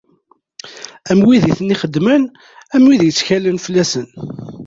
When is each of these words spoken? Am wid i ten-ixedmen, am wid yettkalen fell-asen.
Am 1.11 1.19
wid 1.25 1.43
i 1.51 1.53
ten-ixedmen, 1.57 2.23
am 2.75 2.83
wid 2.87 3.01
yettkalen 3.05 3.61
fell-asen. 3.65 4.07